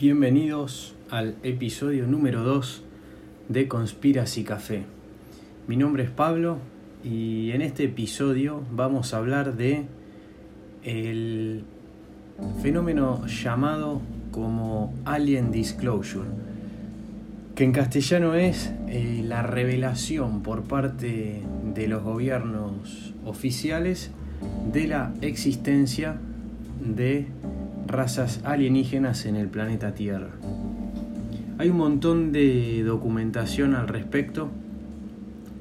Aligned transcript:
Bienvenidos 0.00 0.94
al 1.10 1.34
episodio 1.42 2.06
número 2.06 2.44
2 2.44 2.84
de 3.48 3.66
Conspiracy 3.66 4.44
Café. 4.44 4.84
Mi 5.66 5.76
nombre 5.76 6.04
es 6.04 6.10
Pablo 6.10 6.58
y 7.02 7.50
en 7.50 7.62
este 7.62 7.82
episodio 7.82 8.62
vamos 8.70 9.12
a 9.12 9.16
hablar 9.16 9.56
de 9.56 9.86
el 10.84 11.64
fenómeno 12.62 13.26
llamado 13.26 14.00
como 14.38 14.94
Alien 15.04 15.50
Disclosure, 15.50 16.28
que 17.56 17.64
en 17.64 17.72
castellano 17.72 18.34
es 18.34 18.72
eh, 18.86 19.24
la 19.26 19.42
revelación 19.42 20.42
por 20.42 20.62
parte 20.62 21.42
de 21.74 21.88
los 21.88 22.04
gobiernos 22.04 23.14
oficiales 23.26 24.12
de 24.72 24.86
la 24.86 25.12
existencia 25.22 26.18
de 26.80 27.26
razas 27.88 28.40
alienígenas 28.44 29.26
en 29.26 29.34
el 29.34 29.48
planeta 29.48 29.92
Tierra. 29.92 30.30
Hay 31.58 31.70
un 31.70 31.78
montón 31.78 32.30
de 32.30 32.84
documentación 32.84 33.74
al 33.74 33.88
respecto, 33.88 34.50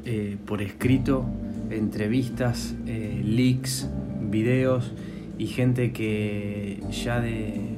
eh, 0.05 0.38
por 0.45 0.61
escrito, 0.61 1.25
entrevistas, 1.71 2.75
eh, 2.85 3.23
leaks, 3.25 3.89
videos 4.30 4.94
y 5.39 5.47
gente 5.47 5.91
que 5.94 6.80
ya 6.91 7.19
de, 7.19 7.77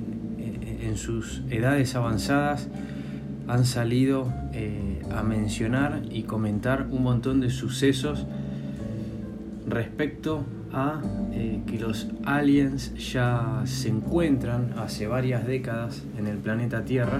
en 0.81 0.97
sus 0.97 1.41
edades 1.49 1.95
avanzadas 1.95 2.67
han 3.47 3.65
salido 3.65 4.31
a 5.11 5.23
mencionar 5.23 6.01
y 6.09 6.23
comentar 6.23 6.87
un 6.91 7.03
montón 7.03 7.39
de 7.39 7.49
sucesos 7.49 8.25
respecto 9.67 10.45
a 10.71 11.01
eh, 11.31 11.61
que 11.65 11.79
los 11.79 12.07
aliens 12.25 12.93
ya 12.95 13.61
se 13.65 13.89
encuentran 13.89 14.73
hace 14.77 15.07
varias 15.07 15.45
décadas 15.47 16.03
en 16.17 16.27
el 16.27 16.37
planeta 16.37 16.85
Tierra 16.85 17.19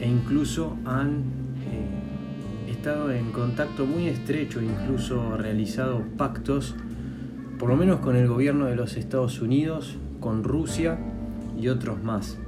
e 0.00 0.08
incluso 0.08 0.76
han 0.84 1.22
eh, 1.70 2.72
estado 2.72 3.12
en 3.12 3.30
contacto 3.30 3.86
muy 3.86 4.08
estrecho, 4.08 4.60
incluso 4.60 5.36
realizado 5.36 6.02
pactos, 6.16 6.74
por 7.58 7.68
lo 7.68 7.76
menos 7.76 8.00
con 8.00 8.16
el 8.16 8.26
gobierno 8.26 8.66
de 8.66 8.74
los 8.74 8.96
Estados 8.96 9.40
Unidos, 9.40 9.96
con 10.20 10.42
Rusia 10.42 10.98
y 11.58 11.68
otros 11.68 12.02
más. 12.02 12.38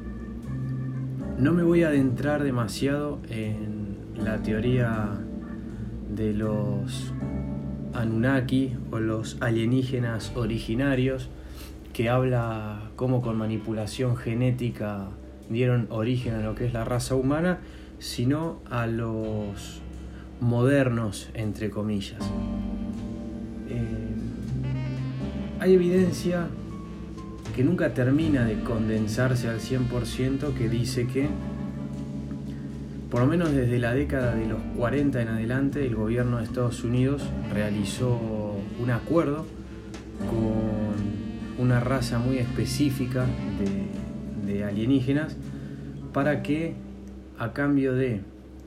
No 1.38 1.52
me 1.52 1.62
voy 1.62 1.82
a 1.82 1.88
adentrar 1.88 2.42
demasiado 2.42 3.20
en 3.28 3.96
la 4.16 4.42
teoría 4.42 5.10
de 6.14 6.32
los 6.32 7.12
Anunnaki 7.92 8.74
o 8.90 8.98
los 8.98 9.36
alienígenas 9.40 10.32
originarios, 10.34 11.28
que 11.92 12.08
habla 12.08 12.90
cómo 12.96 13.22
con 13.22 13.36
manipulación 13.36 14.16
genética 14.16 15.08
dieron 15.48 15.86
origen 15.90 16.34
a 16.34 16.40
lo 16.40 16.54
que 16.54 16.66
es 16.66 16.72
la 16.72 16.84
raza 16.84 17.14
humana, 17.14 17.58
sino 17.98 18.60
a 18.70 18.86
los 18.86 19.80
modernos, 20.40 21.30
entre 21.34 21.70
comillas. 21.70 22.22
Eh, 23.68 24.14
hay 25.60 25.74
evidencia 25.74 26.48
que 27.56 27.64
nunca 27.64 27.94
termina 27.94 28.44
de 28.44 28.60
condensarse 28.60 29.48
al 29.48 29.60
100% 29.60 30.52
que 30.52 30.68
dice 30.68 31.06
que 31.06 31.26
por 33.10 33.20
lo 33.20 33.26
menos 33.28 33.50
desde 33.50 33.78
la 33.78 33.94
década 33.94 34.34
de 34.34 34.46
los 34.46 34.60
40 34.76 35.22
en 35.22 35.28
adelante, 35.28 35.86
el 35.86 35.94
gobierno 35.94 36.36
de 36.36 36.44
Estados 36.44 36.84
Unidos 36.84 37.22
realizó 37.50 38.20
un 38.78 38.90
acuerdo 38.90 39.46
con 40.28 41.64
una 41.64 41.80
raza 41.80 42.18
muy 42.18 42.36
específica 42.36 43.24
de, 44.44 44.64
alienígenas 44.64 45.36
para 46.12 46.42
que 46.42 46.74
a 47.38 47.52
cambio 47.52 47.94
de 47.94 48.20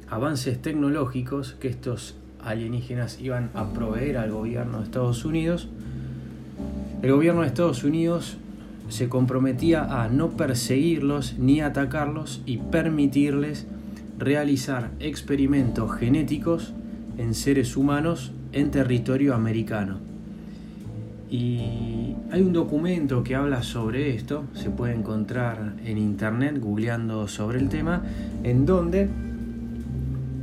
avances 0.10 0.60
tecnológicos 0.62 1.56
que 1.60 1.68
estos 1.68 2.16
alienígenas 2.44 3.22
iban 3.22 3.52
a 3.54 3.72
proveer 3.72 4.18
al 4.18 4.32
gobierno 4.32 4.80
de 4.80 4.86
Estados 4.86 5.26
Unidos, 5.26 5.68
el 7.04 7.12
gobierno 7.12 7.42
de 7.42 7.48
Estados 7.48 7.84
Unidos 7.84 8.38
se 8.90 9.08
comprometía 9.08 10.04
a 10.04 10.10
no 10.10 10.32
perseguirlos 10.32 11.38
ni 11.38 11.62
atacarlos 11.62 12.42
y 12.46 12.58
permitirles 12.58 13.68
realizar 14.18 14.92
experimentos 15.00 15.92
genéticos 15.94 16.74
en 17.18 17.34
seres 17.34 17.78
humanos 17.78 18.32
en 18.52 18.72
territorio 18.72 19.34
americano. 19.34 20.00
Y 21.30 22.16
hay 22.32 22.42
un 22.42 22.54
documento 22.54 23.24
que 23.24 23.36
habla 23.36 23.62
sobre 23.62 24.16
esto, 24.16 24.46
se 24.54 24.72
puede 24.72 24.96
encontrar 24.96 25.76
en 25.86 25.98
internet 25.98 26.60
googleando 26.60 27.28
sobre 27.28 27.60
el 27.60 27.70
tema, 27.70 28.04
en 28.44 28.66
donde 28.66 29.10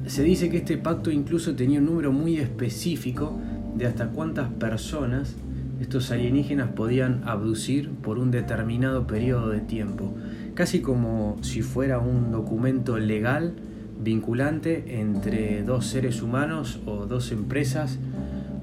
se 0.07 0.23
dice 0.23 0.49
que 0.49 0.59
este 0.59 0.79
pacto 0.79 1.11
incluso 1.11 1.57
tenía 1.57 1.81
un 1.81 1.87
número 1.87 2.13
muy 2.13 2.39
específico 2.39 3.37
de 3.77 3.87
hasta 3.87 4.09
cuántas 4.09 4.49
personas 4.53 5.35
estos 5.81 6.11
alienígenas 6.11 6.71
podían 6.71 7.23
abducir 7.25 7.91
por 7.91 8.19
un 8.19 8.31
determinado 8.31 9.07
periodo 9.07 9.51
de 9.51 9.61
tiempo, 9.61 10.15
casi 10.55 10.81
como 10.81 11.37
si 11.43 11.63
fuera 11.63 11.99
un 11.99 12.31
documento 12.33 12.99
legal 12.99 13.55
vinculante 13.99 15.01
entre 15.01 15.63
dos 15.63 15.87
seres 15.87 16.23
humanos 16.23 16.81
o 16.87 17.07
dos 17.07 17.33
empresas 17.33 17.99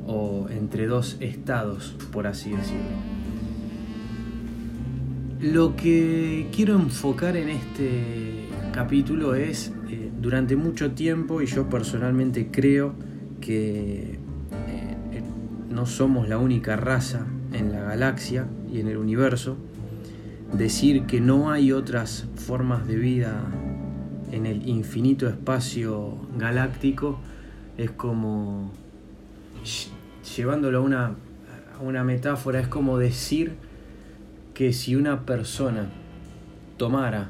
o 0.06 0.48
entre 0.50 0.88
dos 0.88 1.18
estados, 1.20 1.96
por 2.12 2.28
así 2.28 2.52
decirlo. 2.52 3.14
Lo 5.42 5.76
que 5.76 6.48
quiero 6.56 6.76
enfocar 6.76 7.36
en 7.36 7.50
este 7.50 8.48
capítulo 8.72 9.36
es, 9.36 9.74
eh, 9.90 10.10
durante 10.22 10.56
mucho 10.56 10.92
tiempo, 10.92 11.42
y 11.42 11.48
yo 11.48 11.70
personalmente 11.70 12.48
creo 12.50 12.96
que 13.42 14.20
no 15.74 15.86
somos 15.86 16.30
la 16.30 16.38
única 16.38 16.76
raza 16.76 17.26
en 17.52 17.72
la 17.72 17.82
galaxia 17.82 18.46
y 18.72 18.80
en 18.80 18.88
el 18.88 18.98
universo, 18.98 19.58
decir 20.54 21.06
que 21.06 21.20
no 21.20 21.52
hay 21.52 21.72
otras 21.72 22.26
formas 22.36 22.88
de 22.88 22.96
vida 22.96 23.42
en 24.32 24.46
el 24.46 24.68
infinito 24.68 25.28
espacio 25.28 26.18
galáctico 26.38 27.20
es 27.78 27.92
como, 27.92 28.72
llevándolo 30.36 30.78
a 30.78 30.82
una, 30.82 31.06
a 31.06 31.82
una 31.82 32.04
metáfora, 32.04 32.60
es 32.60 32.68
como 32.68 32.98
decir 32.98 33.54
que 34.54 34.74
si 34.74 34.96
una 34.96 35.26
persona 35.26 35.88
tomara 36.78 37.30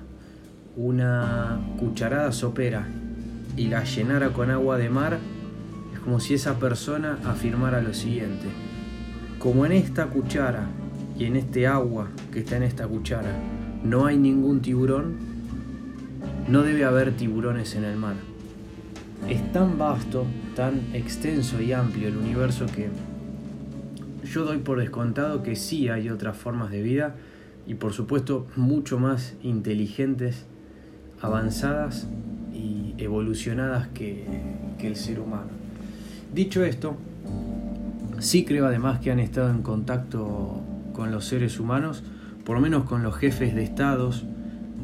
una 0.75 1.61
cucharada 1.79 2.31
sopera 2.31 2.87
y 3.55 3.67
la 3.67 3.83
llenara 3.83 4.29
con 4.29 4.49
agua 4.51 4.77
de 4.77 4.89
mar, 4.89 5.19
como 6.03 6.19
si 6.19 6.33
esa 6.33 6.59
persona 6.59 7.17
afirmara 7.25 7.81
lo 7.81 7.93
siguiente, 7.93 8.47
como 9.39 9.65
en 9.65 9.71
esta 9.71 10.07
cuchara 10.07 10.67
y 11.17 11.25
en 11.25 11.35
este 11.35 11.67
agua 11.67 12.09
que 12.31 12.39
está 12.39 12.57
en 12.57 12.63
esta 12.63 12.87
cuchara 12.87 13.31
no 13.83 14.05
hay 14.05 14.17
ningún 14.17 14.61
tiburón, 14.61 15.15
no 16.47 16.63
debe 16.63 16.85
haber 16.85 17.11
tiburones 17.15 17.75
en 17.75 17.83
el 17.83 17.97
mar. 17.97 18.15
Es 19.29 19.51
tan 19.51 19.77
vasto, 19.77 20.25
tan 20.55 20.81
extenso 20.93 21.61
y 21.61 21.73
amplio 21.73 22.07
el 22.07 22.17
universo 22.17 22.65
que 22.65 22.89
yo 24.25 24.45
doy 24.45 24.57
por 24.57 24.79
descontado 24.79 25.43
que 25.43 25.55
sí 25.55 25.89
hay 25.89 26.09
otras 26.09 26.37
formas 26.37 26.71
de 26.71 26.81
vida 26.81 27.15
y 27.67 27.75
por 27.75 27.93
supuesto 27.93 28.47
mucho 28.55 28.99
más 28.99 29.35
inteligentes, 29.43 30.45
avanzadas 31.21 32.07
y 32.53 32.95
evolucionadas 32.97 33.87
que, 33.89 34.25
que 34.79 34.87
el 34.87 34.95
ser 34.95 35.19
humano. 35.19 35.62
Dicho 36.33 36.63
esto, 36.63 36.97
sí 38.17 38.43
creo 38.43 38.65
además 38.65 38.99
que 38.99 39.11
han 39.11 39.19
estado 39.19 39.51
en 39.51 39.61
contacto 39.61 40.61
con 40.91 41.11
los 41.11 41.25
seres 41.25 41.59
humanos, 41.59 42.03
por 42.43 42.55
lo 42.55 42.61
menos 42.61 42.85
con 42.85 43.03
los 43.03 43.15
jefes 43.15 43.53
de 43.53 43.63
estados, 43.63 44.25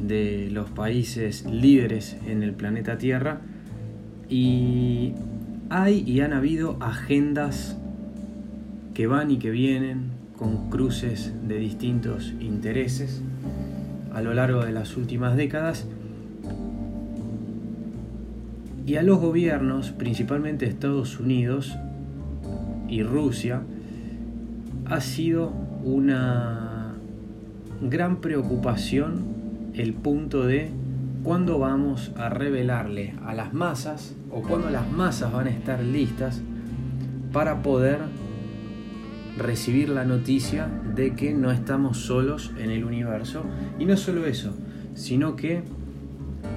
de 0.00 0.48
los 0.52 0.70
países 0.70 1.44
líderes 1.44 2.16
en 2.26 2.44
el 2.44 2.52
planeta 2.52 2.98
Tierra 2.98 3.40
y 4.28 5.12
hay 5.68 6.04
y 6.06 6.20
han 6.20 6.32
habido 6.32 6.76
agendas 6.80 7.76
que 8.94 9.08
van 9.08 9.32
y 9.32 9.38
que 9.38 9.50
vienen 9.50 10.10
con 10.38 10.70
cruces 10.70 11.34
de 11.46 11.58
distintos 11.58 12.32
intereses 12.40 13.22
a 14.14 14.22
lo 14.22 14.34
largo 14.34 14.64
de 14.64 14.72
las 14.72 14.96
últimas 14.96 15.36
décadas 15.36 15.86
y 18.90 18.96
a 18.96 19.04
los 19.04 19.20
gobiernos, 19.20 19.92
principalmente 19.92 20.66
Estados 20.66 21.20
Unidos 21.20 21.78
y 22.88 23.04
Rusia, 23.04 23.62
ha 24.84 25.00
sido 25.00 25.50
una 25.84 26.94
gran 27.80 28.20
preocupación 28.20 29.70
el 29.74 29.94
punto 29.94 30.44
de 30.44 30.72
cuándo 31.22 31.60
vamos 31.60 32.10
a 32.16 32.30
revelarle 32.30 33.14
a 33.24 33.32
las 33.32 33.54
masas 33.54 34.16
o 34.28 34.42
cuándo 34.42 34.70
las 34.70 34.90
masas 34.90 35.32
van 35.32 35.46
a 35.46 35.50
estar 35.50 35.84
listas 35.84 36.42
para 37.32 37.62
poder 37.62 38.00
recibir 39.38 39.88
la 39.88 40.04
noticia 40.04 40.66
de 40.96 41.14
que 41.14 41.32
no 41.32 41.52
estamos 41.52 41.96
solos 41.98 42.50
en 42.58 42.72
el 42.72 42.82
universo. 42.82 43.44
Y 43.78 43.84
no 43.84 43.96
solo 43.96 44.26
eso, 44.26 44.52
sino 44.94 45.36
que 45.36 45.62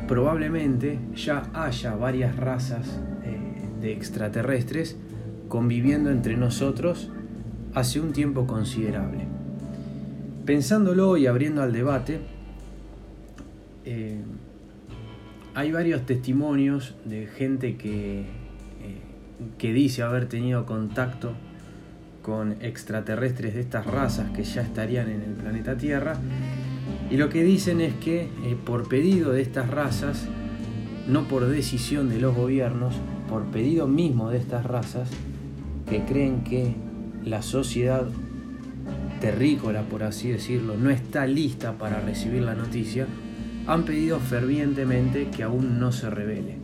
probablemente 0.08 1.00
ya 1.16 1.50
haya 1.54 1.96
varias 1.96 2.36
razas 2.36 3.00
eh, 3.24 3.38
de 3.82 3.94
extraterrestres 3.94 4.98
conviviendo 5.48 6.10
entre 6.10 6.38
nosotros 6.38 7.12
hace 7.74 8.00
un 8.00 8.14
tiempo 8.14 8.48
considerable. 8.48 9.26
Pensándolo 10.46 11.18
y 11.18 11.28
abriendo 11.28 11.62
al 11.62 11.72
debate, 11.72 12.20
eh, 13.86 14.22
hay 15.56 15.72
varios 15.72 16.06
testimonios 16.06 16.96
de 17.06 17.28
gente 17.28 17.78
que, 17.78 18.22
eh, 18.22 18.26
que 19.58 19.74
dice 19.74 20.02
haber 20.02 20.28
tenido 20.28 20.66
contacto 20.66 21.34
con 22.22 22.58
extraterrestres 22.62 23.54
de 23.54 23.62
estas 23.62 23.86
razas 23.86 24.32
que 24.32 24.44
ya 24.44 24.62
estarían 24.62 25.10
en 25.10 25.22
el 25.22 25.34
planeta 25.34 25.78
Tierra. 25.78 26.18
Y 27.10 27.18
lo 27.18 27.30
que 27.30 27.44
dicen 27.44 27.82
es 27.82 27.94
que 27.96 28.22
eh, 28.22 28.58
por 28.64 28.88
pedido 28.88 29.32
de 29.32 29.42
estas 29.42 29.70
razas, 29.70 30.28
no 31.08 31.28
por 31.28 31.48
decisión 31.48 32.10
de 32.10 32.20
los 32.20 32.36
gobiernos, 32.36 32.96
por 33.30 33.44
pedido 33.46 33.88
mismo 33.88 34.30
de 34.30 34.38
estas 34.38 34.66
razas, 34.66 35.10
que 35.90 36.04
creen 36.06 36.44
que 36.44 36.76
la 37.24 37.42
sociedad 37.42 38.08
terrícola, 39.20 39.84
por 39.84 40.04
así 40.04 40.30
decirlo, 40.30 40.76
no 40.76 40.90
está 40.90 41.26
lista 41.28 41.78
para 41.78 42.00
recibir 42.00 42.42
la 42.42 42.56
noticia, 42.56 43.08
han 43.68 43.84
pedido 43.84 44.20
fervientemente 44.20 45.30
que 45.30 45.44
aún 45.44 45.80
no 45.80 45.92
se 45.92 46.10
revele. 46.10 46.58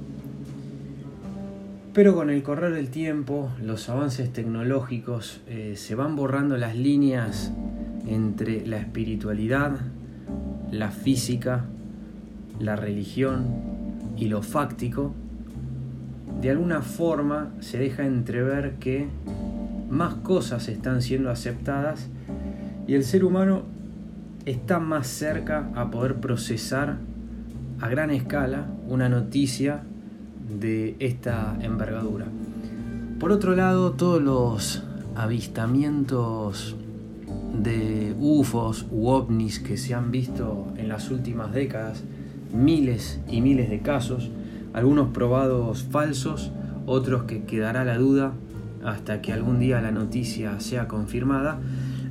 Pero 1.94 2.14
con 2.14 2.30
el 2.30 2.44
correr 2.44 2.74
del 2.74 2.90
tiempo, 2.90 3.52
los 3.62 3.90
avances 3.90 4.32
tecnológicos, 4.32 5.42
eh, 5.48 5.74
se 5.76 5.96
van 5.96 6.16
borrando 6.16 6.58
las 6.58 6.76
líneas 6.76 7.52
entre 8.08 8.66
la 8.66 8.78
espiritualidad, 8.78 9.80
la 10.72 10.92
física, 10.92 11.66
la 12.60 12.76
religión 12.76 13.46
y 14.18 14.26
lo 14.26 14.42
fáctico. 14.42 15.14
De 16.42 16.50
alguna 16.52 16.82
forma 16.82 17.52
se 17.60 17.78
deja 17.78 18.06
entrever 18.06 18.76
que 18.80 19.08
más 19.90 20.16
cosas 20.16 20.68
están 20.70 21.02
siendo 21.02 21.30
aceptadas 21.30 22.08
y 22.88 22.94
el 22.94 23.04
ser 23.04 23.24
humano 23.24 23.64
está 24.46 24.80
más 24.80 25.08
cerca 25.08 25.70
a 25.76 25.92
poder 25.92 26.16
procesar 26.16 26.98
a 27.82 27.88
gran 27.88 28.12
escala 28.12 28.68
una 28.88 29.10
noticia 29.10 29.84
de 30.60 30.96
esta 31.00 31.58
envergadura. 31.62 32.26
Por 33.20 33.32
otro 33.32 33.56
lado, 33.56 33.92
todos 33.92 34.22
los 34.22 34.84
avistamientos 35.16 36.76
de 37.54 38.16
UFOs 38.20 38.86
u 38.92 39.08
ovnis 39.08 39.60
que 39.60 39.78
se 39.78 39.94
han 39.94 40.12
visto 40.12 40.68
en 40.78 40.88
las 40.88 41.12
últimas 41.12 41.52
décadas, 41.54 42.04
miles 42.54 43.20
y 43.28 43.42
miles 43.42 43.70
de 43.70 43.80
casos, 43.82 44.30
algunos 44.74 45.10
probados 45.10 45.84
falsos, 45.84 46.52
otros 46.86 47.24
que 47.24 47.44
quedará 47.44 47.86
la 47.86 47.98
duda 47.98 48.34
hasta 48.84 49.22
que 49.22 49.34
algún 49.34 49.60
día 49.60 49.82
la 49.82 49.92
noticia 49.92 50.60
sea 50.60 50.88
confirmada. 50.88 51.60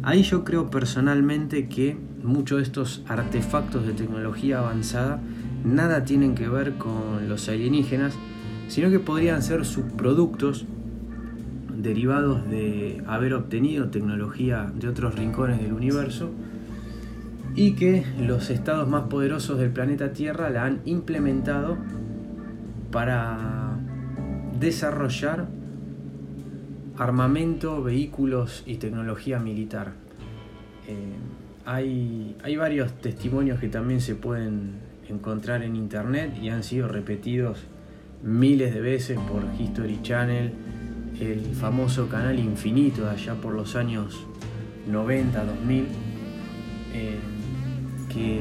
Ahí 0.03 0.23
yo 0.23 0.45
creo 0.45 0.71
personalmente 0.71 1.69
que 1.69 1.97
muchos 2.23 2.59
de 2.59 2.65
estos 2.65 3.03
artefactos 3.09 3.87
de 3.87 3.93
tecnología 3.93 4.59
avanzada 4.59 5.21
nada 5.65 6.05
tienen 6.05 6.35
que 6.35 6.49
ver 6.49 6.75
con 6.75 7.29
los 7.29 7.49
alienígenas, 7.49 8.15
sino 8.69 8.91
que 8.91 9.01
podrían 9.01 9.43
ser 9.43 9.65
subproductos 9.65 10.67
derivados 11.79 12.49
de 12.51 13.03
haber 13.07 13.35
obtenido 13.35 13.89
tecnología 13.89 14.71
de 14.75 14.89
otros 14.89 15.15
rincones 15.15 15.63
del 15.63 15.73
universo 15.73 16.31
y 17.55 17.73
que 17.73 18.05
los 18.21 18.51
estados 18.51 18.89
más 18.89 19.05
poderosos 19.05 19.59
del 19.59 19.71
planeta 19.71 20.13
Tierra 20.13 20.51
la 20.51 20.65
han 20.65 20.81
implementado 20.85 21.79
para 22.91 23.79
desarrollar 24.59 25.49
armamento, 26.97 27.83
vehículos 27.83 28.65
y 28.67 28.77
tecnología 28.77 29.39
militar. 29.39 29.93
Eh, 30.89 30.97
hay, 31.65 32.37
hay 32.43 32.57
varios 32.57 32.93
testimonios 33.01 33.61
que 33.61 33.69
también 33.69 34.01
se 34.01 34.17
pueden 34.17 34.89
encontrar 35.09 35.63
en 35.63 35.77
internet 35.77 36.37
y 36.43 36.49
han 36.49 36.65
sido 36.65 36.89
repetidos 36.89 37.65
miles 38.23 38.75
de 38.75 38.81
veces 38.81 39.19
por 39.19 39.45
History 39.59 40.01
Channel, 40.03 40.53
el 41.21 41.55
famoso 41.55 42.09
canal 42.09 42.39
Infinito 42.39 43.09
allá 43.09 43.35
por 43.35 43.55
los 43.55 43.77
años 43.77 44.27
90, 44.87 45.45
2000, 45.45 45.87
eh, 46.95 47.19
que 48.09 48.41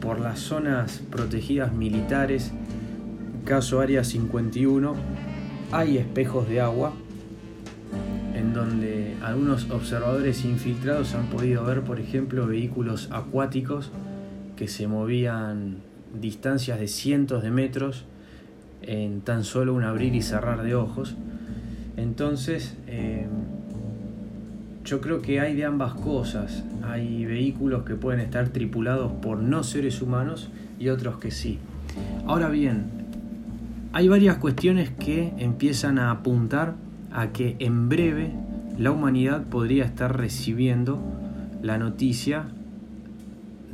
por 0.00 0.20
las 0.20 0.40
zonas 0.40 1.02
protegidas 1.10 1.72
militares, 1.72 2.52
caso 3.44 3.80
Área 3.80 4.04
51, 4.04 4.94
hay 5.72 5.98
espejos 5.98 6.48
de 6.48 6.60
agua 6.60 6.92
en 8.34 8.52
donde 8.52 9.16
algunos 9.22 9.70
observadores 9.70 10.44
infiltrados 10.44 11.14
han 11.14 11.26
podido 11.26 11.64
ver, 11.64 11.82
por 11.82 12.00
ejemplo, 12.00 12.46
vehículos 12.46 13.08
acuáticos 13.12 13.90
que 14.56 14.68
se 14.68 14.86
movían 14.86 15.78
distancias 16.20 16.78
de 16.78 16.88
cientos 16.88 17.42
de 17.42 17.50
metros 17.50 18.04
en 18.82 19.20
tan 19.22 19.44
solo 19.44 19.74
un 19.74 19.84
abrir 19.84 20.14
y 20.14 20.22
cerrar 20.22 20.62
de 20.62 20.74
ojos. 20.74 21.16
Entonces, 21.96 22.76
eh, 22.86 23.26
yo 24.84 25.00
creo 25.00 25.22
que 25.22 25.40
hay 25.40 25.54
de 25.54 25.64
ambas 25.64 25.94
cosas. 25.94 26.64
Hay 26.82 27.24
vehículos 27.24 27.84
que 27.84 27.94
pueden 27.94 28.20
estar 28.20 28.48
tripulados 28.48 29.12
por 29.12 29.38
no 29.38 29.62
seres 29.62 30.02
humanos 30.02 30.50
y 30.78 30.88
otros 30.88 31.18
que 31.18 31.30
sí. 31.30 31.58
Ahora 32.26 32.48
bien, 32.48 32.84
hay 33.92 34.08
varias 34.08 34.36
cuestiones 34.38 34.90
que 34.90 35.32
empiezan 35.38 35.98
a 35.98 36.10
apuntar 36.10 36.74
a 37.12 37.28
que 37.28 37.56
en 37.60 37.88
breve 37.88 38.32
la 38.78 38.90
humanidad 38.90 39.44
podría 39.44 39.84
estar 39.84 40.18
recibiendo 40.18 41.00
la 41.62 41.78
noticia 41.78 42.46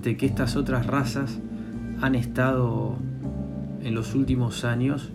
de 0.03 0.17
que 0.17 0.27
estas 0.27 0.57
otras 0.57 0.87
razas 0.87 1.39
han 2.01 2.15
estado 2.15 2.97
en 3.83 3.95
los 3.95 4.15
últimos 4.15 4.65
años, 4.65 5.11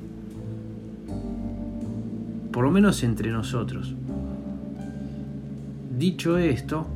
por 2.55 2.63
lo 2.63 2.71
menos 2.71 3.03
entre 3.03 3.31
nosotros. 3.31 3.93
Dicho 5.99 6.37
esto, 6.37 6.87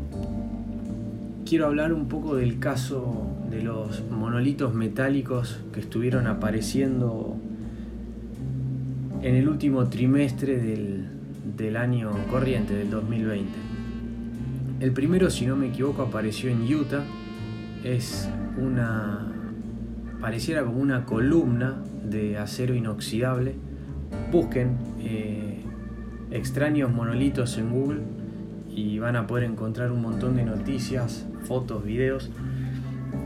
quiero 1.46 1.66
hablar 1.66 1.92
un 1.92 2.08
poco 2.08 2.38
del 2.38 2.60
caso 2.60 3.28
de 3.52 3.62
los 3.62 4.02
monolitos 4.10 4.74
metálicos 4.74 5.60
que 5.74 5.82
estuvieron 5.82 6.28
apareciendo 6.28 7.36
en 9.22 9.36
el 9.36 9.50
último 9.50 9.90
trimestre 9.90 10.58
del, 10.58 11.08
del 11.58 11.76
año 11.76 12.12
corriente, 12.32 12.74
del 12.74 12.90
2020. 12.90 13.52
El 14.80 14.94
primero, 14.94 15.30
si 15.30 15.46
no 15.46 15.58
me 15.58 15.68
equivoco, 15.68 16.04
apareció 16.04 16.50
en 16.50 16.74
Utah 16.74 17.04
es 17.84 18.30
una 18.58 19.28
pareciera 20.22 20.64
como 20.64 20.80
una 20.80 21.04
columna 21.04 21.84
de 22.10 22.38
acero 22.38 22.74
inoxidable. 22.74 23.56
Busquen 24.32 24.78
eh, 25.00 25.62
extraños 26.32 26.92
monolitos 26.92 27.58
en 27.58 27.72
Google 27.72 28.02
y 28.70 29.00
van 29.00 29.16
a 29.16 29.28
poder 29.28 29.46
encontrar 29.46 29.92
un 29.92 30.02
montón 30.02 30.36
de 30.36 30.44
noticias, 30.44 31.26
fotos, 31.44 31.84
videos. 31.84 32.30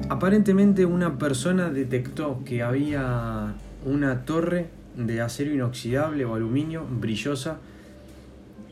Aparentemente 0.10 0.86
una 0.86 1.18
persona 1.18 1.70
detectó 1.70 2.44
que 2.46 2.64
había 2.64 3.54
una 3.86 4.26
torre 4.26 4.68
de 4.96 5.22
acero 5.22 5.52
inoxidable 5.52 6.26
o 6.26 6.36
aluminio 6.36 6.86
brillosa 6.90 7.58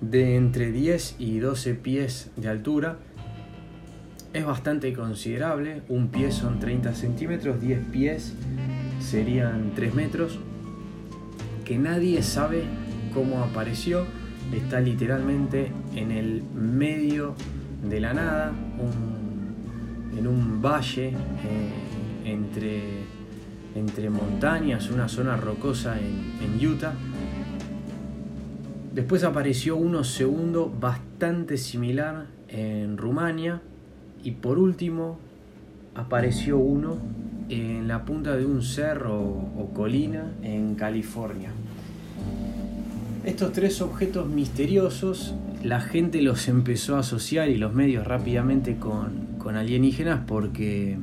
de 0.02 0.36
entre 0.36 0.72
10 0.72 1.16
y 1.20 1.40
12 1.40 1.76
pies 1.76 2.32
de 2.36 2.50
altura 2.50 2.98
es 4.34 4.46
bastante 4.46 4.94
considerable. 4.94 5.82
Un 5.90 6.08
pie 6.08 6.32
son 6.32 6.60
30 6.60 6.96
centímetros, 6.96 7.62
10 7.62 7.80
pies 7.92 8.34
serían 9.00 9.74
3 9.76 9.94
metros. 9.94 10.40
Que 11.72 11.78
nadie 11.78 12.22
sabe 12.22 12.66
cómo 13.14 13.42
apareció. 13.42 14.06
Está 14.54 14.82
literalmente 14.82 15.72
en 15.96 16.12
el 16.12 16.44
medio 16.44 17.34
de 17.90 18.02
la 18.02 18.14
nada, 18.14 18.52
en 20.18 20.28
un 20.28 20.62
valle 20.62 21.12
eh, 21.12 21.16
entre, 22.26 22.82
entre 23.74 24.10
montañas, 24.10 24.90
una 24.90 25.08
zona 25.08 25.38
rocosa 25.38 25.96
en 25.98 26.68
Utah. 26.68 26.94
Después 28.94 29.24
apareció 29.24 29.78
uno 29.78 30.04
segundo 30.04 30.70
bastante 30.78 31.56
similar 31.56 32.26
en 32.50 32.98
Rumania 32.98 33.62
y 34.26 34.32
por 34.32 34.60
último 34.60 35.20
apareció 35.96 36.58
uno 36.58 36.98
en 37.52 37.88
la 37.88 38.06
punta 38.06 38.36
de 38.36 38.46
un 38.46 38.64
cerro 38.64 39.20
o 39.20 39.72
colina 39.74 40.32
en 40.42 40.76
California. 40.76 41.52
Estos 43.26 43.52
tres 43.52 43.82
objetos 43.82 44.28
misteriosos 44.28 45.36
la 45.64 45.80
gente 45.80 46.22
los 46.22 46.48
empezó 46.48 46.96
a 46.96 47.00
asociar 47.00 47.50
y 47.50 47.58
los 47.58 47.74
medios 47.74 48.08
rápidamente 48.08 48.78
con, 48.78 49.30
alienígenas 49.56 50.22
porque 50.26 50.94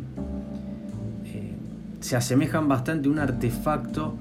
eh, 1.27 1.53
se 2.01 2.17
asemejan 2.17 2.67
bastante 2.67 3.09
a 3.09 3.13
un 3.13 3.19
artefacto 3.19 4.17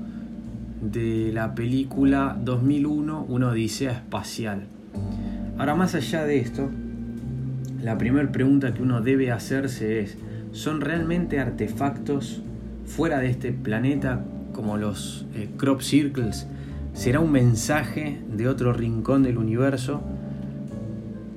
de 0.82 1.32
la 1.34 1.56
película 1.56 2.38
2001, 2.44 3.26
una 3.30 3.50
odisea 3.50 3.94
espacial. 3.94 4.66
Ahora, 5.58 5.76
más 5.76 5.96
allá 5.96 6.26
de 6.26 6.40
esto, 6.40 6.70
la 7.82 7.98
primera 7.98 8.32
pregunta 8.32 8.74
que 8.74 8.82
uno 8.82 9.02
debe 9.02 9.32
hacerse 9.32 10.02
es, 10.02 10.18
¿son 10.58 10.82
realmente 10.82 11.40
artefactos 11.40 12.42
fuera 12.88 13.20
de 13.20 13.30
este 13.30 13.52
planeta 13.52 14.26
como 14.54 14.78
los 14.78 15.28
eh, 15.36 15.50
crop 15.56 15.82
circles? 15.82 16.48
¿Será 16.94 17.20
un 17.20 17.32
mensaje 17.32 18.20
de 18.36 18.48
otro 18.48 18.74
rincón 18.74 19.22
del 19.22 19.38
universo 19.38 20.02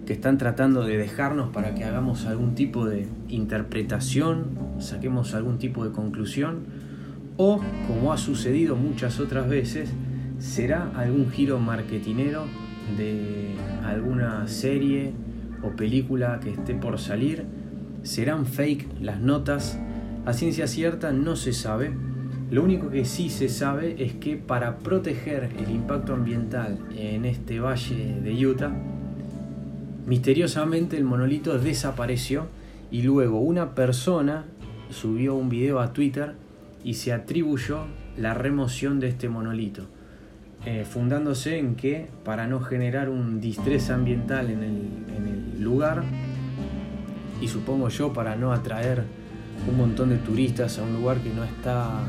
que 0.07 0.15
están 0.15 0.39
tratando 0.39 0.85
de 0.85 0.97
dejarnos 0.97 1.50
para 1.50 1.75
que 1.75 1.85
hagamos 1.85 2.25
algún 2.25 2.55
tipo 2.55 2.87
de 2.87 3.09
interpretación, 3.29 4.57
saquemos 4.79 5.35
algún 5.35 5.59
tipo 5.59 5.85
de 5.85 5.93
conclusión? 5.93 6.61
¿O, 7.37 7.61
como 7.87 8.15
ha 8.15 8.17
sucedido 8.17 8.75
muchas 8.75 9.21
otras 9.21 9.50
veces, 9.50 9.93
será 10.39 10.93
algún 10.97 11.31
giro 11.31 11.59
marketinero 11.59 12.47
de 12.97 13.55
alguna 13.85 14.49
serie 14.49 15.12
o 15.62 15.77
película 15.77 16.41
que 16.43 16.53
esté 16.53 16.75
por 16.75 16.99
salir? 16.99 17.60
¿Serán 18.02 18.47
fake 18.47 18.87
las 19.00 19.21
notas? 19.21 19.78
A 20.25 20.33
ciencia 20.33 20.66
cierta 20.66 21.12
no 21.12 21.37
se 21.37 21.52
sabe. 21.52 21.92
Lo 22.50 22.64
único 22.64 22.90
que 22.90 23.04
sí 23.04 23.30
se 23.30 23.49
sabe 23.49 24.02
es 24.02 24.14
que 24.14 24.37
para 24.37 24.78
proteger 24.78 25.50
el 25.59 25.71
impacto 25.71 26.14
ambiental 26.14 26.78
en 26.97 27.25
este 27.25 27.61
valle 27.61 28.21
de 28.21 28.47
Utah, 28.47 28.73
misteriosamente 30.07 30.97
el 30.97 31.04
monolito 31.04 31.59
desapareció 31.59 32.47
y 32.90 33.02
luego 33.02 33.38
una 33.38 33.75
persona 33.75 34.47
subió 34.90 35.35
un 35.37 35.49
video 35.49 35.78
a 35.78 35.92
Twitter 35.92 36.35
y 36.83 36.95
se 36.95 37.12
atribuyó 37.12 37.85
la 38.16 38.35
remoción 38.35 38.99
de 38.99 39.09
este 39.09 39.28
monolito, 39.28 39.85
eh, 40.64 40.85
fundándose 40.88 41.59
en 41.59 41.76
que 41.76 42.09
para 42.25 42.47
no 42.47 42.61
generar 42.61 43.11
un 43.11 43.40
distrés 43.40 43.90
ambiental 43.90 44.50
en 44.50 44.62
el 44.64 45.62
lugar, 45.62 46.02
y 47.40 47.49
supongo 47.49 47.88
yo 47.88 48.12
para 48.12 48.37
no 48.37 48.52
atraer 48.52 49.04
un 49.68 49.76
montón 49.76 50.11
de 50.11 50.16
turistas 50.16 50.78
a 50.78 50.82
un 50.82 50.94
lugar 50.94 51.18
que 51.18 51.30
no 51.32 51.44
está 51.44 52.00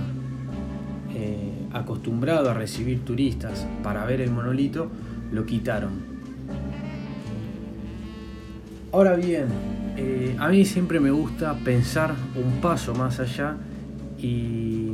eh, 1.14 1.52
acostumbrado 1.74 2.50
a 2.50 2.54
recibir 2.54 3.04
turistas 3.04 3.68
para 3.84 4.06
ver 4.06 4.22
el 4.22 4.32
monolito, 4.32 4.90
lo 5.32 5.46
quitaron. 5.46 6.12
Ahora 8.94 9.16
bien, 9.16 9.48
eh, 9.98 10.36
a 10.40 10.50
mí 10.50 10.66
siempre 10.66 11.00
me 11.00 11.12
gusta 11.12 11.54
pensar 11.64 12.14
un 12.36 12.60
paso 12.62 12.94
más 12.94 13.20
allá 13.20 13.56
y 14.18 14.92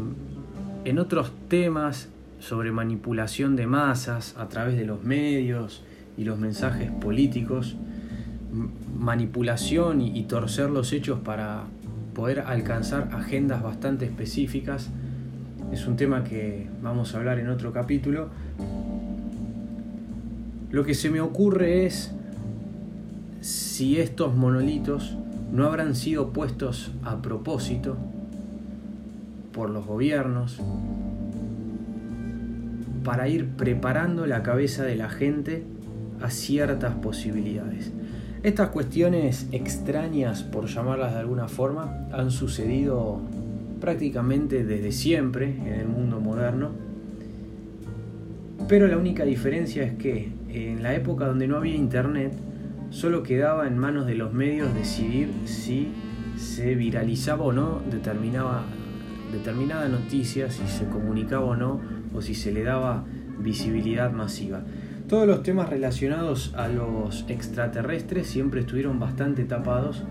en 0.86 1.00
otros 1.00 1.32
temas 1.48 2.10
sobre 2.40 2.72
manipulación 2.72 3.56
de 3.56 3.66
masas 3.66 4.36
a 4.38 4.48
través 4.48 4.78
de 4.78 4.86
los 4.86 5.04
medios 5.04 5.84
y 6.18 6.24
los 6.24 6.38
mensajes 6.38 6.92
políticos, 6.92 7.76
manipulación 8.98 10.02
y 10.02 10.24
torcer 10.24 10.70
los 10.70 10.94
hechos 10.94 11.20
para 11.20 11.64
poder 12.14 12.42
alcanzar 12.42 13.10
agendas 13.14 13.62
bastante 13.62 14.06
específicas, 14.06 14.90
es 15.72 15.86
un 15.86 15.98
tema 15.98 16.24
que 16.24 16.68
vamos 16.82 17.14
a 17.14 17.18
hablar 17.18 17.40
en 17.40 17.50
otro 17.50 17.74
capítulo. 17.74 18.30
Lo 20.72 20.84
que 20.84 20.94
se 20.94 21.10
me 21.10 21.22
ocurre 21.22 21.86
es 21.86 22.12
si 23.42 24.00
estos 24.00 24.36
monolitos 24.36 25.18
no 25.52 25.66
habrán 25.66 25.96
sido 25.96 26.32
puestos 26.32 26.92
a 27.04 27.22
propósito 27.22 27.98
por 29.52 29.70
los 29.70 29.86
gobiernos 29.86 30.60
para 33.04 33.28
ir 33.28 33.48
preparando 33.52 34.26
la 34.26 34.44
cabeza 34.44 34.84
de 34.84 34.96
la 34.96 35.10
gente 35.10 35.64
a 36.22 36.30
ciertas 36.30 36.96
posibilidades. 36.96 37.92
Estas 38.44 38.70
cuestiones 38.70 39.48
extrañas, 39.52 40.44
por 40.44 40.68
llamarlas 40.68 41.14
de 41.14 41.20
alguna 41.20 41.48
forma, 41.48 42.08
han 42.12 42.30
sucedido 42.30 43.20
prácticamente 43.82 44.64
desde 44.64 44.92
siempre 44.92 45.56
en 45.66 45.74
el 45.74 45.88
mundo 45.88 46.20
moderno. 46.20 46.70
Pero 48.68 48.88
la 48.88 48.98
única 48.98 49.26
diferencia 49.26 49.84
es 49.84 49.94
que 49.94 50.32
en 50.50 50.84
la 50.84 50.94
época 50.94 51.26
donde 51.26 51.48
no 51.48 51.58
había 51.58 51.76
internet, 51.76 52.34
solo 52.90 53.24
quedaba 53.24 53.68
en 53.68 53.78
manos 53.78 54.06
de 54.06 54.16
los 54.16 54.34
medios 54.34 54.74
decidir 54.74 55.32
si 55.46 55.90
se 56.38 56.76
viralizaba 56.76 57.44
o 57.44 57.52
no 57.52 57.82
determinada 57.90 58.66
noticia, 59.90 60.52
si 60.52 60.68
se 60.68 60.86
comunicaba 60.86 61.46
o 61.46 61.56
no, 61.56 61.82
o 62.14 62.22
si 62.22 62.36
se 62.36 62.52
le 62.52 62.64
daba 62.64 63.04
visibilidad 63.40 64.12
masiva. 64.12 64.62
Todos 65.08 65.26
los 65.26 65.42
temas 65.42 65.70
relacionados 65.70 66.54
a 66.58 66.68
los 66.68 67.24
extraterrestres 67.30 68.28
siempre 68.28 68.60
estuvieron 68.60 69.00
bastante 69.00 69.46
tapados. 69.46 70.04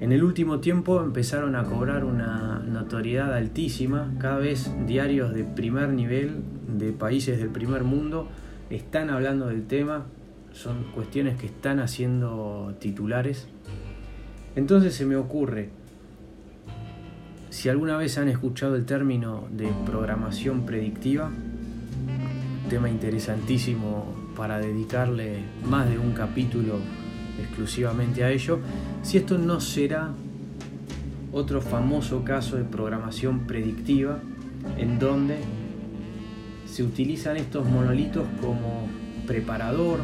En 0.00 0.12
el 0.12 0.22
último 0.22 0.60
tiempo 0.60 1.02
empezaron 1.02 1.56
a 1.56 1.64
cobrar 1.64 2.04
una 2.04 2.58
notoriedad 2.58 3.32
altísima, 3.32 4.12
cada 4.18 4.36
vez 4.36 4.70
diarios 4.86 5.32
de 5.32 5.44
primer 5.44 5.88
nivel 5.88 6.42
de 6.76 6.92
países 6.92 7.38
del 7.38 7.48
primer 7.48 7.84
mundo 7.84 8.28
están 8.68 9.08
hablando 9.08 9.46
del 9.46 9.66
tema, 9.66 10.04
son 10.52 10.84
cuestiones 10.94 11.38
que 11.38 11.46
están 11.46 11.80
haciendo 11.80 12.74
titulares. 12.80 13.48
Entonces 14.56 14.94
se 14.94 15.06
me 15.06 15.16
ocurre, 15.16 15.70
si 17.48 17.70
alguna 17.70 17.96
vez 17.96 18.18
han 18.18 18.28
escuchado 18.28 18.76
el 18.76 18.84
término 18.84 19.48
de 19.50 19.70
programación 19.86 20.66
predictiva, 20.66 21.30
tema 22.72 22.88
interesantísimo 22.88 24.06
para 24.34 24.58
dedicarle 24.58 25.40
más 25.62 25.90
de 25.90 25.98
un 25.98 26.12
capítulo 26.12 26.78
exclusivamente 27.38 28.24
a 28.24 28.30
ello, 28.30 28.60
si 29.02 29.18
esto 29.18 29.36
no 29.36 29.60
será 29.60 30.08
otro 31.32 31.60
famoso 31.60 32.24
caso 32.24 32.56
de 32.56 32.64
programación 32.64 33.40
predictiva 33.40 34.20
en 34.78 34.98
donde 34.98 35.36
se 36.64 36.82
utilizan 36.82 37.36
estos 37.36 37.68
monolitos 37.68 38.26
como 38.40 38.86
preparador, 39.26 40.00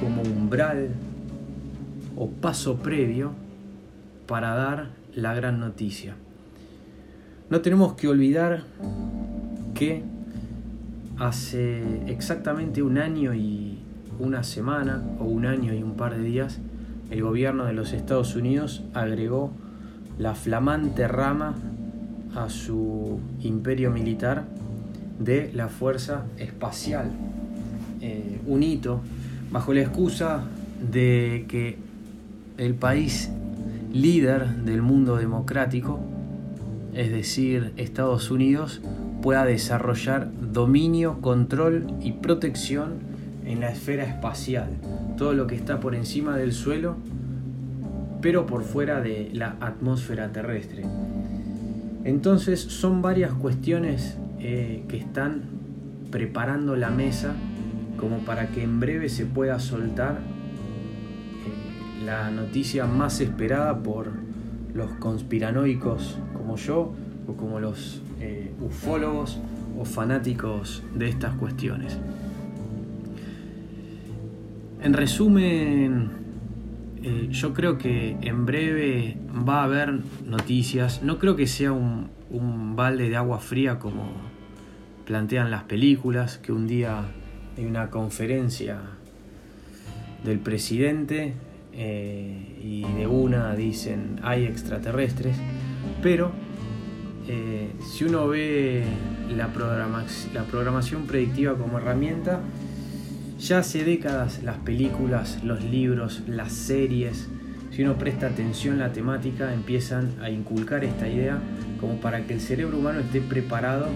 como 0.00 0.22
umbral 0.22 0.88
o 2.16 2.28
paso 2.28 2.78
previo 2.78 3.30
para 4.26 4.56
dar 4.56 4.90
la 5.14 5.34
gran 5.34 5.60
noticia. 5.60 6.16
No 7.48 7.60
tenemos 7.60 7.94
que 7.94 8.08
olvidar 8.08 8.64
que 9.72 10.15
hace 11.18 11.82
exactamente 12.10 12.82
un 12.82 12.98
año 12.98 13.34
y 13.34 13.78
una 14.18 14.42
semana 14.42 15.02
o 15.18 15.24
un 15.24 15.46
año 15.46 15.74
y 15.74 15.82
un 15.82 15.94
par 15.94 16.16
de 16.16 16.22
días, 16.22 16.58
el 17.10 17.22
gobierno 17.22 17.64
de 17.64 17.72
los 17.72 17.92
Estados 17.92 18.34
Unidos 18.34 18.82
agregó 18.94 19.52
la 20.18 20.34
flamante 20.34 21.06
rama 21.08 21.54
a 22.34 22.48
su 22.48 23.20
imperio 23.40 23.90
militar 23.90 24.44
de 25.18 25.50
la 25.54 25.68
Fuerza 25.68 26.24
Espacial, 26.38 27.10
eh, 28.00 28.40
un 28.46 28.62
hito 28.62 29.00
bajo 29.50 29.72
la 29.72 29.80
excusa 29.80 30.44
de 30.90 31.46
que 31.48 31.78
el 32.58 32.74
país 32.74 33.30
líder 33.92 34.48
del 34.48 34.82
mundo 34.82 35.16
democrático, 35.16 36.00
es 36.92 37.10
decir, 37.10 37.72
Estados 37.76 38.30
Unidos, 38.30 38.82
pueda 39.26 39.44
desarrollar 39.44 40.30
dominio, 40.52 41.20
control 41.20 41.88
y 42.00 42.12
protección 42.12 43.00
en 43.44 43.58
la 43.58 43.72
esfera 43.72 44.04
espacial, 44.04 44.68
todo 45.18 45.32
lo 45.32 45.48
que 45.48 45.56
está 45.56 45.80
por 45.80 45.96
encima 45.96 46.36
del 46.36 46.52
suelo, 46.52 46.94
pero 48.22 48.46
por 48.46 48.62
fuera 48.62 49.00
de 49.00 49.30
la 49.32 49.56
atmósfera 49.60 50.30
terrestre. 50.30 50.84
Entonces 52.04 52.60
son 52.60 53.02
varias 53.02 53.32
cuestiones 53.32 54.16
eh, 54.38 54.84
que 54.86 54.96
están 54.96 55.42
preparando 56.12 56.76
la 56.76 56.90
mesa 56.90 57.34
como 57.98 58.18
para 58.18 58.50
que 58.50 58.62
en 58.62 58.78
breve 58.78 59.08
se 59.08 59.26
pueda 59.26 59.58
soltar 59.58 60.20
eh, 60.20 62.04
la 62.04 62.30
noticia 62.30 62.86
más 62.86 63.20
esperada 63.20 63.76
por 63.82 64.12
los 64.72 64.92
conspiranoicos 65.00 66.16
como 66.32 66.54
yo 66.54 66.94
o 67.26 67.34
como 67.34 67.60
los 67.60 68.02
eh, 68.20 68.52
ufólogos 68.60 69.38
o 69.78 69.84
fanáticos 69.84 70.82
de 70.94 71.08
estas 71.08 71.34
cuestiones. 71.34 71.98
En 74.82 74.92
resumen, 74.92 76.10
eh, 77.02 77.28
yo 77.30 77.54
creo 77.54 77.78
que 77.78 78.16
en 78.20 78.46
breve 78.46 79.16
va 79.30 79.60
a 79.60 79.64
haber 79.64 80.00
noticias. 80.24 81.02
No 81.02 81.18
creo 81.18 81.36
que 81.36 81.46
sea 81.46 81.72
un, 81.72 82.14
balde 82.76 83.08
de 83.08 83.16
agua 83.16 83.38
fría 83.38 83.78
como 83.78 84.10
plantean 85.06 85.50
las 85.50 85.62
películas, 85.62 86.36
que 86.38 86.52
un 86.52 86.66
día 86.66 87.04
hay 87.56 87.64
una 87.64 87.88
conferencia 87.90 88.80
del 90.24 90.40
presidente 90.40 91.34
eh, 91.72 92.58
y 92.62 92.82
de 92.82 93.06
una 93.06 93.54
dicen 93.54 94.20
hay 94.22 94.44
extraterrestres, 94.44 95.36
pero 96.02 96.32
eh, 97.28 97.72
si 97.80 98.04
uno 98.04 98.28
ve 98.28 98.84
la, 99.34 99.48
programación 99.48 101.06
predictiva 101.06 101.56
como 101.56 101.78
herramienta, 101.78 102.40
ya 103.38 103.58
hace 103.58 103.84
décadas 103.84 104.42
las 104.44 104.58
películas, 104.58 105.42
los 105.42 105.62
libros, 105.64 106.22
las 106.28 106.52
series, 106.52 107.28
si 107.70 107.82
uno 107.82 107.98
presta 107.98 108.28
atención 108.28 108.80
a 108.80 108.88
la 108.88 108.92
temática, 108.92 109.52
empiezan 109.52 110.12
a 110.22 110.30
inculcar 110.30 110.84
esta 110.84 111.08
idea 111.08 111.38
como 111.80 111.96
para 111.96 112.26
que 112.26 112.34
el 112.34 112.40
cerebro 112.40 112.78
humano 112.78 113.00
esté 113.00 113.20
preparado 113.20 113.88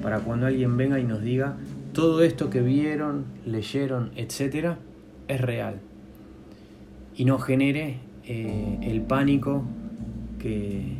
para 0.00 0.20
cuando 0.20 0.46
alguien 0.46 0.76
venga 0.76 1.00
y 1.00 1.04
nos 1.04 1.22
diga 1.22 1.56
todo 1.92 2.22
esto 2.22 2.50
que 2.50 2.60
vieron, 2.60 3.24
leyeron, 3.44 4.12
etc., 4.16 4.76
es 5.28 5.40
real. 5.40 5.80
Y 7.16 7.24
no 7.24 7.38
genere 7.38 7.98
eh, 8.24 8.78
el 8.82 9.00
pánico 9.00 9.64
que 10.38 10.96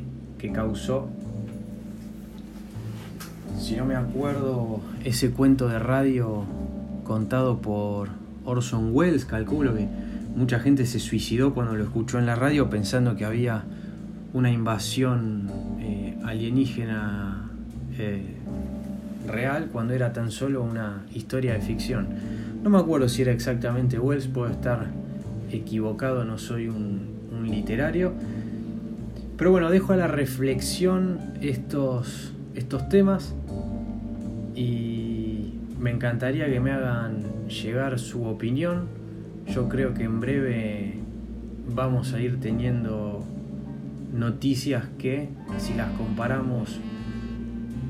causó, 0.53 1.09
si 3.59 3.77
no 3.77 3.85
me 3.85 3.97
acuerdo, 3.97 4.81
ese 5.05 5.31
cuento 5.31 5.69
de 5.69 5.79
radio 5.79 6.45
contado 7.05 7.59
por 7.59 8.09
Orson 8.45 8.91
Welles, 8.93 9.25
calculo 9.25 9.75
que 9.75 9.87
mucha 10.35 10.61
gente 10.61 10.87
se 10.87 10.99
suicidó 10.99 11.55
cuando 11.55 11.75
lo 11.75 11.85
escuchó 11.85 12.19
en 12.19 12.27
la 12.27 12.35
radio 12.35 12.69
pensando 12.69 13.17
que 13.17 13.25
había 13.25 13.65
una 14.35 14.51
invasión 14.51 15.49
eh, 15.81 16.19
alienígena 16.25 17.51
eh, 17.99 18.35
real 19.27 19.69
cuando 19.73 19.95
era 19.95 20.13
tan 20.13 20.31
solo 20.31 20.63
una 20.63 21.05
historia 21.15 21.55
de 21.55 21.61
ficción. 21.61 22.09
No 22.63 22.71
me 22.71 22.79
acuerdo 22.79 23.09
si 23.09 23.23
era 23.23 23.33
exactamente 23.33 23.99
Wells, 23.99 24.27
puedo 24.27 24.51
estar 24.51 24.87
equivocado, 25.51 26.25
no 26.25 26.39
soy 26.39 26.69
un, 26.69 27.09
un 27.33 27.51
literario. 27.51 28.13
Pero 29.39 29.51
bueno, 29.51 29.71
dejo 29.71 29.93
a 29.93 29.97
la 29.97 30.07
reflexión 30.07 31.19
estos, 31.41 32.33
estos 32.55 32.89
temas 32.89 33.35
y 34.57 35.53
me 35.79 35.91
encantaría 35.91 36.47
que 36.47 36.59
me 36.59 36.73
hagan 36.73 37.47
llegar 37.49 37.99
su 37.99 38.25
opinión. 38.25 38.89
Yo 39.47 39.69
creo 39.69 39.95
que 39.95 40.05
en 40.05 40.21
breve 40.21 40.95
vamos 41.73 42.15
a 42.15 42.21
ir 42.21 42.41
teniendo 42.41 43.25
noticias 44.13 44.85
que, 44.99 45.29
si 45.59 45.75
las 45.75 45.91
comparamos, 45.93 46.81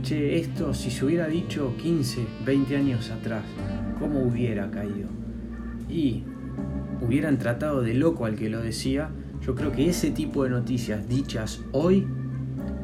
che, 0.03 0.39
esto 0.39 0.75
si 0.75 0.91
se 0.91 1.05
hubiera 1.05 1.29
dicho 1.29 1.75
15, 1.81 2.27
20 2.45 2.77
años 2.77 3.11
atrás, 3.11 3.45
¿cómo 3.99 4.21
hubiera 4.21 4.71
caído? 4.71 5.09
Y 5.89 6.25
hubieran 7.01 7.39
tratado 7.39 7.81
de 7.81 7.95
loco 7.95 8.27
al 8.27 8.35
que 8.35 8.51
lo 8.51 8.61
decía, 8.61 9.11
yo 9.41 9.55
creo 9.55 9.73
que 9.73 9.89
ese 9.89 10.11
tipo 10.11 10.45
de 10.45 10.51
noticias 10.51 11.09
dichas 11.09 11.61
hoy 11.73 12.07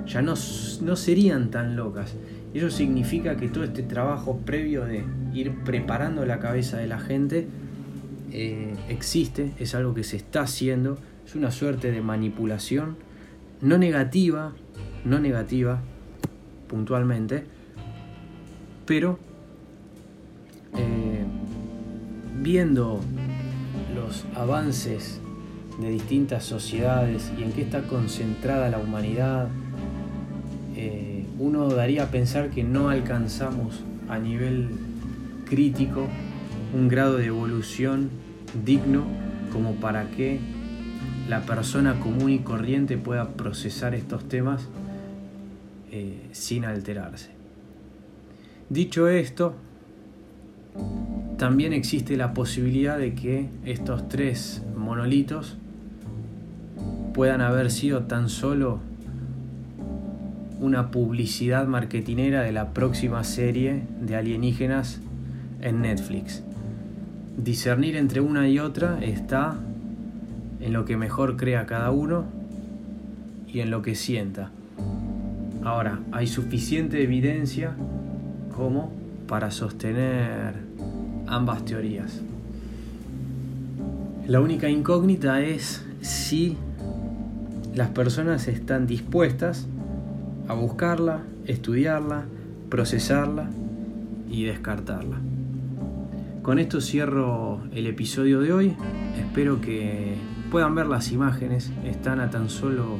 ya 0.07 0.23
no, 0.23 0.35
no 0.83 0.97
serían 0.97 1.51
tan 1.51 1.77
locas. 1.77 2.15
Eso 2.55 2.71
significa 2.71 3.37
que 3.37 3.49
todo 3.49 3.65
este 3.65 3.83
trabajo 3.83 4.39
previo 4.45 4.85
de 4.85 5.05
ir 5.33 5.53
preparando 5.65 6.27
la 6.27 6.39
cabeza 6.39 6.77
de 6.77 6.87
la 6.87 6.99
gente 6.99 7.47
eh, 8.31 8.75
existe, 8.89 9.53
es 9.59 9.75
algo 9.75 9.95
que 9.95 10.05
se 10.05 10.17
está 10.17 10.43
haciendo, 10.43 10.99
es 11.25 11.35
una 11.35 11.51
suerte 11.51 11.91
de 11.91 12.03
manipulación, 12.03 12.97
no 13.61 13.79
negativa, 13.79 14.53
no 15.05 15.19
negativa 15.19 15.81
puntualmente, 16.69 17.45
pero 18.87 19.19
eh, 20.77 21.25
viendo 22.41 23.01
los 23.95 24.25
avances 24.35 25.21
de 25.81 25.91
distintas 25.91 26.45
sociedades 26.45 27.33
y 27.39 27.43
en 27.43 27.53
qué 27.53 27.63
está 27.63 27.83
concentrada 27.83 28.69
la 28.69 28.79
humanidad, 28.79 29.49
eh, 30.77 31.12
uno 31.43 31.69
daría 31.69 32.05
a 32.05 32.07
pensar 32.07 32.51
que 32.51 32.63
no 32.63 32.89
alcanzamos 32.89 33.83
a 34.09 34.17
nivel 34.21 34.69
crítico 35.45 36.07
un 36.73 36.87
grado 36.87 37.17
de 37.17 37.27
evolución 37.27 38.11
digno 38.65 39.03
como 39.53 39.75
para 39.75 40.09
que 40.11 40.39
la 41.29 41.41
persona 41.41 41.99
común 41.99 42.31
y 42.31 42.39
corriente 42.39 42.97
pueda 42.97 43.31
procesar 43.31 43.93
estos 43.97 44.29
temas 44.29 44.69
eh, 45.91 46.29
sin 46.31 46.65
alterarse. 46.65 47.31
Dicho 48.71 49.09
esto, 49.09 49.57
también 51.39 51.73
existe 51.73 52.17
la 52.17 52.35
posibilidad 52.35 52.99
de 52.99 53.15
que 53.15 53.49
estos 53.65 54.09
tres 54.09 54.63
monolitos 54.77 55.57
puedan 57.13 57.41
haber 57.41 57.73
sido 57.73 58.05
tan 58.05 58.29
solo 58.29 58.92
una 60.63 60.93
publicidad 60.93 61.67
marketinera 61.67 62.43
de 62.43 62.53
la 62.53 62.73
próxima 62.73 63.25
serie 63.25 63.83
de 64.01 64.15
alienígenas 64.15 65.01
en 65.61 65.83
Netflix. 65.83 66.45
Discernir 67.37 67.97
entre 67.97 68.21
una 68.21 68.49
y 68.49 68.61
otra 68.61 69.01
está 69.03 69.57
en 70.61 70.73
lo 70.73 70.85
que 70.85 70.97
mejor 70.97 71.37
crea 71.37 71.67
cada 71.67 71.91
uno 71.91 72.27
y 73.49 73.59
en 73.59 73.73
lo 73.73 73.83
que 73.83 73.97
sienta. 73.97 74.53
Ahora, 75.65 75.99
hay 76.13 76.29
suficiente 76.29 77.03
evidencia 77.03 77.75
como 78.57 78.93
para 79.27 79.51
sostener 79.51 80.55
ambas 81.27 81.65
teorías. 81.65 82.21
La 84.29 84.41
única 84.41 84.69
incógnita 84.69 85.43
es 85.43 85.85
si 86.03 86.57
las 87.75 87.89
personas 87.89 88.47
están 88.47 88.87
dispuestas 88.87 89.67
a 90.53 90.55
buscarla, 90.55 91.23
estudiarla, 91.47 92.27
procesarla 92.69 93.49
y 94.31 94.45
descartarla. 94.45 95.19
Con 96.43 96.59
esto 96.59 96.81
cierro 96.83 97.63
el 97.73 97.87
episodio 97.87 98.41
de 98.41 98.53
hoy. 98.53 98.77
Espero 99.17 99.63
que 99.63 100.15
puedan 100.51 100.75
ver 100.75 100.87
las 100.87 101.11
imágenes. 101.11 101.73
Están 101.85 102.21
a 102.21 102.29
tan 102.29 102.51
solo 102.51 102.99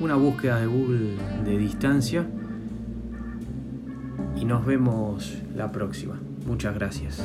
una 0.00 0.16
búsqueda 0.16 0.60
de 0.60 0.66
Google 0.66 1.16
de 1.44 1.56
distancia. 1.56 2.26
Y 4.36 4.44
nos 4.44 4.66
vemos 4.66 5.38
la 5.56 5.72
próxima. 5.72 6.20
Muchas 6.46 6.74
gracias. 6.74 7.22